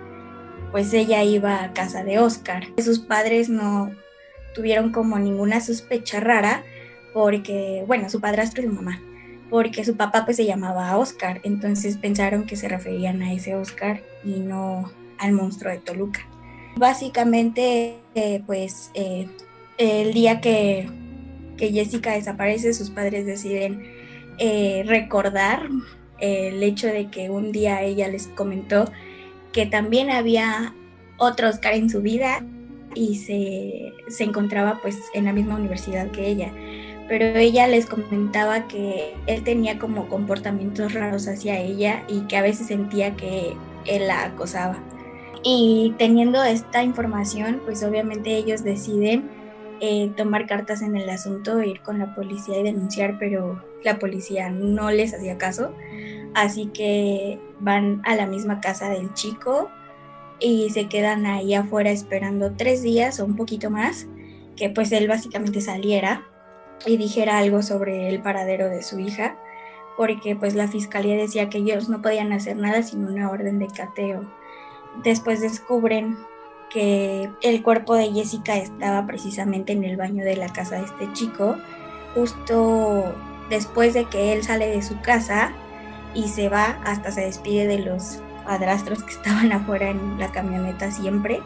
pues 0.70 0.92
ella 0.92 1.22
iba 1.22 1.64
a 1.64 1.72
casa 1.72 2.04
de 2.04 2.18
Oscar. 2.18 2.66
Sus 2.76 2.98
padres 2.98 3.48
no 3.48 3.90
tuvieron 4.54 4.92
como 4.92 5.18
ninguna 5.18 5.62
sospecha 5.62 6.20
rara 6.20 6.62
porque, 7.14 7.82
bueno, 7.86 8.10
su 8.10 8.20
padrastro 8.20 8.62
y 8.62 8.66
su 8.66 8.72
mamá, 8.72 9.00
porque 9.48 9.82
su 9.82 9.96
papá 9.96 10.26
pues 10.26 10.36
se 10.36 10.44
llamaba 10.44 10.98
Oscar, 10.98 11.40
entonces 11.44 11.96
pensaron 11.96 12.44
que 12.44 12.56
se 12.56 12.68
referían 12.68 13.22
a 13.22 13.32
ese 13.32 13.54
Oscar 13.54 14.02
y 14.22 14.40
no 14.40 14.92
al 15.16 15.32
monstruo 15.32 15.72
de 15.72 15.78
Toluca. 15.78 16.20
Básicamente, 16.76 17.96
eh, 18.14 18.42
pues 18.46 18.90
eh, 18.92 19.28
el 19.78 20.12
día 20.12 20.40
que, 20.40 20.88
Jessica 21.58 22.12
desaparece, 22.12 22.74
sus 22.74 22.90
padres 22.90 23.26
deciden 23.26 23.84
eh, 24.38 24.84
recordar 24.86 25.68
el 26.18 26.62
hecho 26.62 26.88
de 26.88 27.10
que 27.10 27.30
un 27.30 27.52
día 27.52 27.82
ella 27.82 28.08
les 28.08 28.28
comentó 28.28 28.90
que 29.52 29.66
también 29.66 30.10
había 30.10 30.74
otro 31.16 31.48
Oscar 31.48 31.74
en 31.74 31.88
su 31.88 32.02
vida 32.02 32.44
y 32.94 33.16
se, 33.16 33.92
se, 34.08 34.24
encontraba 34.24 34.78
pues 34.82 34.98
en 35.14 35.24
la 35.24 35.32
misma 35.32 35.56
universidad 35.56 36.10
que 36.10 36.26
ella. 36.26 36.52
Pero 37.08 37.26
ella 37.38 37.66
les 37.66 37.86
comentaba 37.86 38.66
que 38.66 39.14
él 39.26 39.44
tenía 39.44 39.78
como 39.78 40.08
comportamientos 40.08 40.94
raros 40.94 41.28
hacia 41.28 41.60
ella 41.60 42.04
y 42.08 42.20
que 42.22 42.36
a 42.36 42.42
veces 42.42 42.68
sentía 42.68 43.14
que 43.14 43.54
él 43.86 44.06
la 44.08 44.24
acosaba. 44.24 44.78
Y 45.42 45.94
teniendo 45.98 46.42
esta 46.42 46.82
información, 46.82 47.60
pues 47.64 47.84
obviamente 47.84 48.34
ellos 48.34 48.64
deciden 48.64 49.28
eh, 49.86 50.10
tomar 50.16 50.46
cartas 50.46 50.80
en 50.80 50.96
el 50.96 51.10
asunto, 51.10 51.62
ir 51.62 51.82
con 51.82 51.98
la 51.98 52.14
policía 52.14 52.58
y 52.58 52.62
denunciar, 52.62 53.18
pero 53.18 53.62
la 53.82 53.98
policía 53.98 54.48
no 54.48 54.90
les 54.90 55.12
hacía 55.12 55.36
caso. 55.36 55.74
Así 56.34 56.66
que 56.66 57.38
van 57.60 58.00
a 58.06 58.16
la 58.16 58.26
misma 58.26 58.60
casa 58.60 58.88
del 58.88 59.12
chico 59.12 59.70
y 60.40 60.70
se 60.70 60.88
quedan 60.88 61.26
ahí 61.26 61.54
afuera 61.54 61.90
esperando 61.90 62.52
tres 62.52 62.82
días 62.82 63.20
o 63.20 63.26
un 63.26 63.36
poquito 63.36 63.68
más, 63.68 64.06
que 64.56 64.70
pues 64.70 64.90
él 64.92 65.06
básicamente 65.06 65.60
saliera 65.60 66.26
y 66.86 66.96
dijera 66.96 67.38
algo 67.38 67.60
sobre 67.60 68.08
el 68.08 68.22
paradero 68.22 68.70
de 68.70 68.82
su 68.82 68.98
hija, 68.98 69.36
porque 69.98 70.34
pues 70.34 70.54
la 70.54 70.66
fiscalía 70.66 71.16
decía 71.16 71.50
que 71.50 71.58
ellos 71.58 71.90
no 71.90 72.00
podían 72.00 72.32
hacer 72.32 72.56
nada 72.56 72.82
sin 72.82 73.04
una 73.04 73.30
orden 73.30 73.58
de 73.58 73.68
cateo. 73.68 74.24
Después 75.02 75.42
descubren 75.42 76.16
que 76.74 77.30
el 77.40 77.62
cuerpo 77.62 77.94
de 77.94 78.12
Jessica 78.12 78.56
estaba 78.56 79.06
precisamente 79.06 79.72
en 79.72 79.84
el 79.84 79.96
baño 79.96 80.24
de 80.24 80.36
la 80.36 80.52
casa 80.52 80.76
de 80.76 80.84
este 80.84 81.10
chico, 81.12 81.56
justo 82.14 83.14
después 83.48 83.94
de 83.94 84.06
que 84.06 84.32
él 84.32 84.42
sale 84.42 84.66
de 84.68 84.82
su 84.82 85.00
casa 85.00 85.52
y 86.14 86.28
se 86.28 86.48
va, 86.48 86.80
hasta 86.84 87.12
se 87.12 87.20
despide 87.20 87.68
de 87.68 87.78
los 87.78 88.18
padrastros 88.44 89.04
que 89.04 89.12
estaban 89.14 89.52
afuera 89.52 89.88
en 89.88 90.18
la 90.18 90.32
camioneta 90.32 90.90
siempre. 90.90 91.40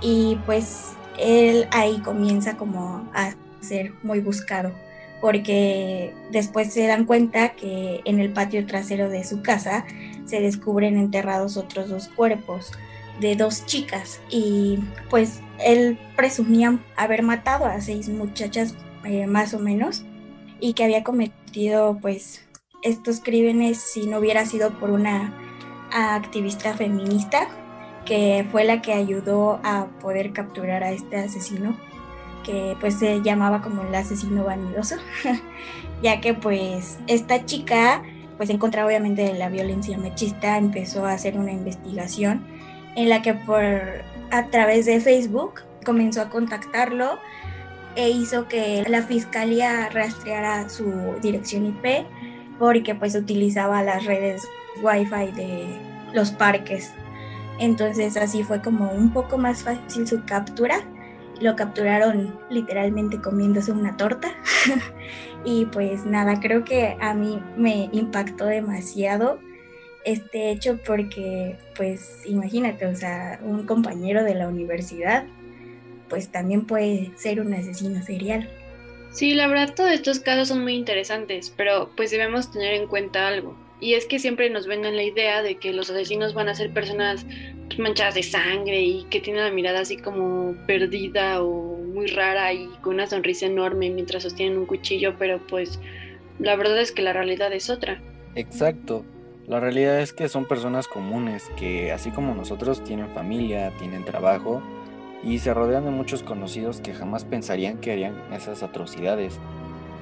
Y 0.00 0.36
pues 0.46 0.94
él 1.16 1.68
ahí 1.70 2.00
comienza 2.00 2.56
como 2.56 3.08
a 3.14 3.34
ser 3.60 3.92
muy 4.02 4.18
buscado, 4.18 4.72
porque 5.20 6.12
después 6.32 6.72
se 6.72 6.88
dan 6.88 7.04
cuenta 7.04 7.50
que 7.50 8.00
en 8.04 8.18
el 8.18 8.32
patio 8.32 8.66
trasero 8.66 9.08
de 9.08 9.22
su 9.22 9.42
casa 9.42 9.84
se 10.24 10.40
descubren 10.40 10.98
enterrados 10.98 11.56
otros 11.56 11.88
dos 11.88 12.08
cuerpos 12.08 12.72
de 13.20 13.36
dos 13.36 13.64
chicas 13.66 14.20
y 14.30 14.78
pues 15.10 15.40
él 15.58 15.98
presumía 16.16 16.78
haber 16.96 17.22
matado 17.22 17.66
a 17.66 17.80
seis 17.80 18.08
muchachas 18.08 18.74
eh, 19.04 19.26
más 19.26 19.54
o 19.54 19.58
menos 19.58 20.04
y 20.60 20.72
que 20.72 20.84
había 20.84 21.04
cometido 21.04 21.98
pues 22.00 22.44
estos 22.82 23.20
crímenes 23.20 23.78
si 23.78 24.06
no 24.06 24.18
hubiera 24.18 24.46
sido 24.46 24.78
por 24.78 24.90
una 24.90 25.32
activista 25.90 26.74
feminista 26.74 27.48
que 28.04 28.46
fue 28.50 28.64
la 28.64 28.82
que 28.82 28.92
ayudó 28.92 29.60
a 29.62 29.86
poder 30.00 30.32
capturar 30.32 30.82
a 30.82 30.90
este 30.90 31.16
asesino 31.16 31.76
que 32.44 32.76
pues 32.80 32.98
se 32.98 33.22
llamaba 33.22 33.62
como 33.62 33.82
el 33.82 33.94
asesino 33.94 34.44
vanidoso 34.44 34.96
ya 36.02 36.20
que 36.20 36.34
pues 36.34 36.98
esta 37.06 37.46
chica 37.46 38.02
pues 38.36 38.50
en 38.50 38.58
contra 38.58 38.84
obviamente 38.84 39.22
de 39.22 39.34
la 39.34 39.48
violencia 39.48 39.96
machista 39.96 40.58
empezó 40.58 41.06
a 41.06 41.12
hacer 41.12 41.38
una 41.38 41.52
investigación 41.52 42.44
en 42.96 43.08
la 43.08 43.22
que 43.22 43.34
por 43.34 43.62
a 44.30 44.46
través 44.50 44.86
de 44.86 45.00
Facebook 45.00 45.62
comenzó 45.84 46.22
a 46.22 46.30
contactarlo 46.30 47.18
e 47.96 48.10
hizo 48.10 48.48
que 48.48 48.84
la 48.88 49.02
fiscalía 49.02 49.88
rastreara 49.90 50.68
su 50.68 51.14
dirección 51.22 51.66
IP 51.66 52.06
porque 52.58 52.94
pues 52.94 53.14
utilizaba 53.14 53.82
las 53.82 54.04
redes 54.04 54.42
wifi 54.82 55.30
de 55.32 55.66
los 56.12 56.30
parques. 56.32 56.92
Entonces 57.58 58.16
así 58.16 58.42
fue 58.42 58.60
como 58.60 58.90
un 58.90 59.12
poco 59.12 59.38
más 59.38 59.62
fácil 59.62 60.06
su 60.06 60.24
captura. 60.24 60.80
Lo 61.40 61.56
capturaron 61.56 62.38
literalmente 62.50 63.20
comiéndose 63.20 63.72
una 63.72 63.96
torta. 63.96 64.28
y 65.44 65.66
pues 65.66 66.04
nada, 66.04 66.40
creo 66.40 66.64
que 66.64 66.96
a 67.00 67.14
mí 67.14 67.40
me 67.56 67.88
impactó 67.92 68.46
demasiado 68.46 69.38
este 70.04 70.50
hecho 70.50 70.78
porque 70.84 71.56
pues 71.76 72.22
imagínate, 72.26 72.86
o 72.86 72.94
sea, 72.94 73.40
un 73.42 73.66
compañero 73.66 74.22
de 74.22 74.34
la 74.34 74.48
universidad 74.48 75.24
pues 76.08 76.28
también 76.28 76.66
puede 76.66 77.10
ser 77.16 77.40
un 77.40 77.54
asesino 77.54 78.02
serial. 78.02 78.48
Sí, 79.10 79.34
la 79.34 79.46
verdad 79.46 79.74
todos 79.74 79.92
estos 79.92 80.20
casos 80.20 80.48
son 80.48 80.62
muy 80.62 80.74
interesantes, 80.74 81.52
pero 81.56 81.90
pues 81.96 82.10
debemos 82.10 82.50
tener 82.50 82.74
en 82.74 82.86
cuenta 82.86 83.28
algo. 83.28 83.56
Y 83.80 83.94
es 83.94 84.06
que 84.06 84.18
siempre 84.18 84.48
nos 84.50 84.66
venden 84.66 84.96
la 84.96 85.02
idea 85.02 85.42
de 85.42 85.56
que 85.56 85.72
los 85.72 85.90
asesinos 85.90 86.34
van 86.34 86.48
a 86.48 86.54
ser 86.54 86.70
personas 86.70 87.26
pues, 87.66 87.78
manchadas 87.78 88.14
de 88.14 88.22
sangre 88.22 88.80
y 88.80 89.04
que 89.10 89.20
tienen 89.20 89.42
la 89.42 89.50
mirada 89.50 89.80
así 89.80 89.96
como 89.96 90.54
perdida 90.66 91.42
o 91.42 91.78
muy 91.78 92.06
rara 92.06 92.52
y 92.52 92.66
con 92.80 92.94
una 92.94 93.06
sonrisa 93.06 93.46
enorme 93.46 93.90
mientras 93.90 94.22
sostienen 94.22 94.58
un 94.58 94.66
cuchillo, 94.66 95.14
pero 95.18 95.38
pues 95.46 95.78
la 96.38 96.56
verdad 96.56 96.80
es 96.80 96.92
que 96.92 97.02
la 97.02 97.12
realidad 97.12 97.52
es 97.52 97.70
otra. 97.70 98.00
Exacto. 98.34 99.04
La 99.46 99.60
realidad 99.60 100.00
es 100.00 100.14
que 100.14 100.30
son 100.30 100.46
personas 100.46 100.88
comunes 100.88 101.50
que 101.56 101.92
así 101.92 102.10
como 102.10 102.34
nosotros 102.34 102.82
tienen 102.82 103.10
familia, 103.10 103.72
tienen 103.78 104.06
trabajo 104.06 104.62
y 105.22 105.38
se 105.38 105.52
rodean 105.52 105.84
de 105.84 105.90
muchos 105.90 106.22
conocidos 106.22 106.80
que 106.80 106.94
jamás 106.94 107.26
pensarían 107.26 107.76
que 107.76 107.92
harían 107.92 108.14
esas 108.32 108.62
atrocidades. 108.62 109.38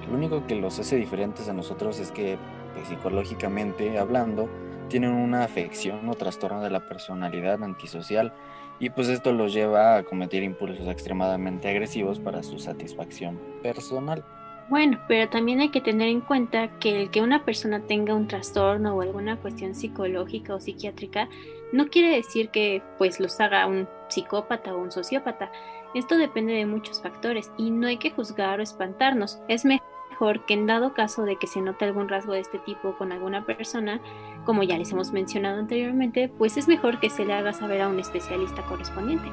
Lo 0.09 0.15
único 0.15 0.47
que 0.47 0.55
los 0.55 0.79
hace 0.79 0.95
diferentes 0.95 1.49
a 1.49 1.55
nosotros 1.55 1.99
es 1.99 2.13
que 2.13 2.39
pues, 2.75 2.87
psicológicamente 2.87 3.99
hablando 3.99 4.49
tienen 4.89 5.11
una 5.11 5.43
afección 5.43 6.09
o 6.09 6.15
trastorno 6.15 6.63
de 6.63 6.71
la 6.71 6.87
personalidad 6.89 7.65
antisocial 7.65 8.33
y 8.79 8.91
pues 8.91 9.09
esto 9.09 9.33
los 9.33 9.53
lleva 9.53 9.97
a 9.97 10.05
cometer 10.05 10.45
impulsos 10.45 10.87
extremadamente 10.87 11.69
agresivos 11.69 12.21
para 12.21 12.45
su 12.45 12.61
satisfacción 12.61 13.41
personal. 13.61 14.25
Bueno, 14.69 14.99
pero 15.07 15.29
también 15.29 15.61
hay 15.61 15.69
que 15.69 15.81
tener 15.81 16.09
en 16.09 16.21
cuenta 16.21 16.79
que 16.79 17.03
el 17.03 17.11
que 17.11 17.21
una 17.21 17.45
persona 17.45 17.81
tenga 17.81 18.15
un 18.15 18.29
trastorno 18.29 18.95
o 18.95 19.03
alguna 19.03 19.37
cuestión 19.37 19.75
psicológica 19.75 20.55
o 20.55 20.61
psiquiátrica 20.61 21.29
no 21.73 21.89
quiere 21.89 22.17
decir 22.17 22.51
que 22.51 22.83
pues 22.99 23.19
los 23.21 23.41
haga 23.41 23.67
un 23.67 23.89
psicópata 24.09 24.75
o 24.75 24.79
un 24.79 24.93
sociópata. 24.93 25.51
Esto 25.95 26.17
depende 26.17 26.53
de 26.55 26.67
muchos 26.67 27.03
factores 27.03 27.51
y 27.59 27.71
no 27.71 27.87
hay 27.87 27.99
que 27.99 28.11
juzgar 28.11 28.61
o 28.61 28.63
espantarnos. 28.63 29.41
Es 29.49 29.65
mejor 29.65 30.45
que 30.47 30.55
en 30.55 30.67
dado 30.67 30.95
caso 30.95 31.25
de 31.25 31.37
que 31.37 31.47
se 31.47 31.61
note 31.61 31.85
algún 31.85 32.09
rasgo 32.09 32.33
de 32.33 32.41
este 32.41 32.59
tipo 32.59 32.97
con 32.97 33.13
alguna 33.13 33.45
persona, 33.45 34.01
como 34.45 34.63
ya 34.63 34.79
les 34.79 34.93
hemos 34.93 35.13
mencionado 35.13 35.59
anteriormente, 35.59 36.31
pues 36.39 36.57
es 36.57 36.69
mejor 36.69 37.01
que 37.01 37.11
se 37.11 37.25
le 37.25 37.33
haga 37.35 37.53
saber 37.53 37.83
a 37.83 37.89
un 37.89 37.99
especialista 37.99 38.63
correspondiente. 38.63 39.29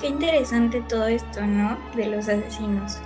Qué 0.00 0.08
interesante 0.08 0.82
todo 0.88 1.06
esto, 1.06 1.46
¿no? 1.46 1.78
De 1.94 2.06
los 2.06 2.28
asesinos 2.28 3.00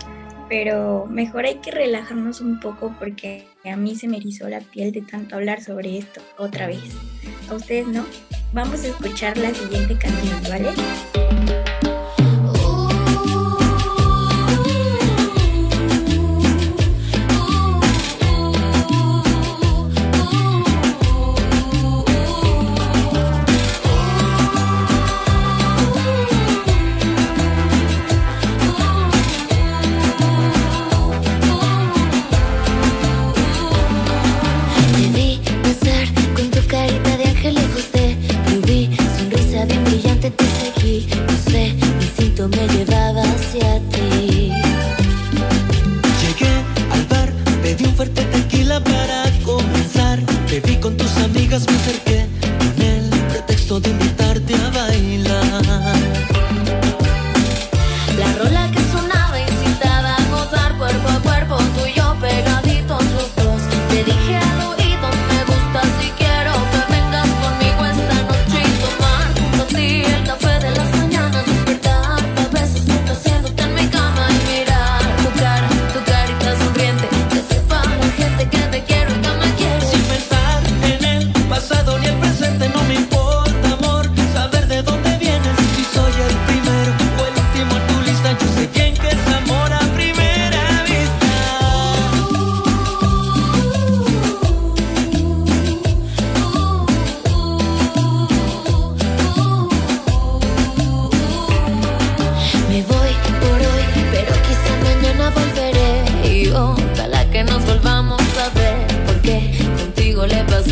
pero 0.48 1.06
mejor 1.06 1.44
hay 1.44 1.56
que 1.56 1.70
relajarnos 1.70 2.40
un 2.40 2.60
poco 2.60 2.94
porque 2.98 3.46
a 3.64 3.76
mí 3.76 3.96
se 3.96 4.08
me 4.08 4.18
erizó 4.18 4.48
la 4.48 4.60
piel 4.60 4.92
de 4.92 5.02
tanto 5.02 5.36
hablar 5.36 5.62
sobre 5.62 5.98
esto 5.98 6.20
otra 6.38 6.66
vez. 6.66 6.96
¿A 7.48 7.54
ustedes 7.54 7.86
no? 7.86 8.04
Vamos 8.52 8.84
a 8.84 8.88
escuchar 8.88 9.36
la 9.38 9.52
siguiente 9.52 9.96
canción, 9.98 10.42
¿vale? 10.48 11.25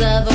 of 0.01 0.34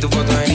do 0.00 0.08
botão 0.08 0.49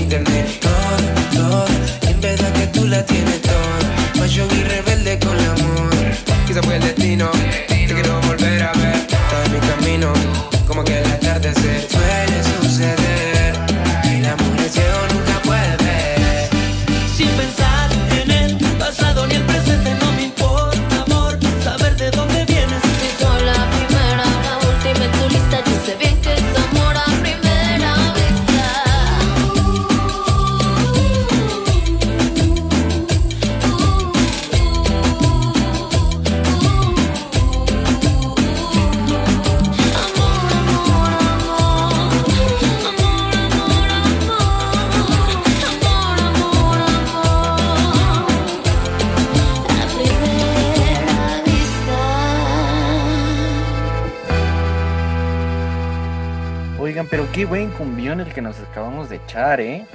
qué 57.36 57.44
buen 57.44 57.70
cumbión 57.72 58.22
el 58.22 58.34
que 58.34 58.42
nos 58.42 58.58
acabamos 58.62 59.10
de 59.10 59.18
echar, 59.18 59.60
¿eh? 59.60 59.86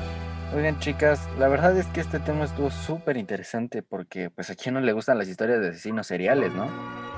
Oigan, 0.55 0.79
chicas, 0.79 1.27
la 1.39 1.49
verdad 1.49 1.75
es 1.79 1.87
que 1.87 2.03
este 2.03 2.19
tema 2.19 2.45
estuvo 2.45 2.71
súper 2.71 3.17
interesante 3.17 3.83
porque, 3.83 4.29
pues, 4.29 4.51
a 4.51 4.55
quién 4.55 4.75
no 4.75 4.81
le 4.83 4.93
gustan 4.93 5.17
las 5.17 5.27
historias 5.27 5.63
de 5.63 5.71
asesinos 5.71 6.07
seriales, 6.07 6.53
¿no? 6.53 6.69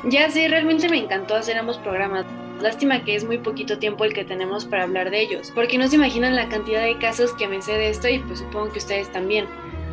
Ya 0.09 0.31
sí, 0.31 0.47
realmente 0.47 0.89
me 0.89 0.99
encantó 0.99 1.35
hacer 1.35 1.59
ambos 1.59 1.77
programas. 1.79 2.25
Lástima 2.61 3.03
que 3.03 3.17
es 3.17 3.25
muy 3.25 3.39
poquito 3.39 3.81
tiempo 3.81 4.05
el 4.05 4.15
que 4.15 4.25
tenemos 4.25 4.65
para 4.65 4.85
hablar 4.85 5.11
de 5.11 5.23
ellos, 5.23 5.51
porque 5.57 5.77
no 5.77 5.89
se 5.89 5.97
imaginan 5.97 6.37
la 6.37 6.49
cantidad 6.49 6.85
de 6.85 6.99
casos 6.99 7.33
que 7.33 7.49
me 7.49 7.61
sé 7.61 7.73
de 7.73 7.89
esto 7.89 8.09
y 8.09 8.21
pues 8.21 8.39
supongo 8.39 8.71
que 8.71 8.79
ustedes 8.79 9.11
también. 9.11 9.47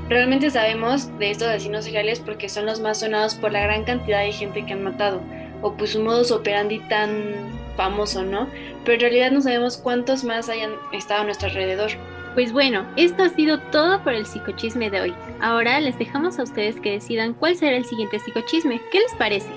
Realmente 0.09 0.51
sabemos 0.51 1.17
de 1.17 1.31
estos 1.31 1.47
asesinos 1.47 1.85
seriales 1.85 2.19
porque 2.19 2.49
son 2.49 2.67
los 2.67 2.81
más 2.81 2.99
sonados 2.99 3.33
por 3.33 3.51
la 3.51 3.61
gran 3.61 3.83
cantidad 3.83 4.19
de 4.19 4.31
gente 4.31 4.63
que 4.63 4.73
han 4.73 4.83
matado, 4.83 5.23
o 5.63 5.73
pues 5.73 5.93
su 5.93 6.03
modus 6.03 6.29
operandi 6.29 6.77
tan 6.87 7.57
famoso, 7.79 8.23
¿no? 8.23 8.47
Pero 8.83 8.95
en 8.95 9.01
realidad 9.01 9.31
no 9.31 9.41
sabemos 9.41 9.77
cuántos 9.77 10.23
más 10.23 10.49
hayan 10.49 10.71
estado 10.91 11.21
a 11.21 11.25
nuestro 11.25 11.49
alrededor. 11.49 11.91
Pues 12.35 12.53
bueno, 12.53 12.85
esto 12.95 13.23
ha 13.23 13.29
sido 13.29 13.59
todo 13.71 14.03
por 14.03 14.13
el 14.13 14.25
psicochisme 14.25 14.89
de 14.89 15.01
hoy. 15.01 15.13
Ahora 15.41 15.79
les 15.79 15.97
dejamos 15.97 16.39
a 16.39 16.43
ustedes 16.43 16.79
que 16.79 16.91
decidan 16.91 17.33
cuál 17.33 17.55
será 17.55 17.75
el 17.75 17.85
siguiente 17.85 18.19
psicochisme. 18.19 18.79
¿Qué 18.91 18.99
les 18.99 19.13
parece? 19.15 19.49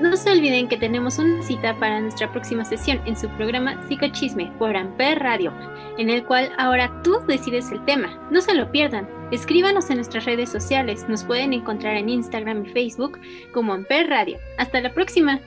No 0.00 0.14
se 0.14 0.30
olviden 0.30 0.68
que 0.68 0.76
tenemos 0.76 1.18
una 1.18 1.42
cita 1.42 1.74
para 1.78 2.00
nuestra 2.00 2.30
próxima 2.30 2.66
sesión 2.66 3.00
en 3.06 3.16
su 3.16 3.28
programa 3.30 3.82
Psicochisme 3.88 4.52
por 4.58 4.76
Amper 4.76 5.20
Radio, 5.20 5.52
en 5.96 6.10
el 6.10 6.22
cual 6.24 6.52
ahora 6.58 6.92
tú 7.02 7.18
decides 7.26 7.70
el 7.72 7.82
tema. 7.86 8.18
No 8.30 8.42
se 8.42 8.54
lo 8.54 8.70
pierdan. 8.70 9.08
Escríbanos 9.30 9.88
en 9.88 9.96
nuestras 9.96 10.26
redes 10.26 10.50
sociales. 10.50 11.08
Nos 11.08 11.24
pueden 11.24 11.54
encontrar 11.54 11.96
en 11.96 12.10
Instagram 12.10 12.66
y 12.66 12.70
Facebook 12.70 13.18
como 13.52 13.72
Amper 13.72 14.08
Radio. 14.08 14.38
Hasta 14.58 14.82
la 14.82 14.92
próxima. 14.92 15.40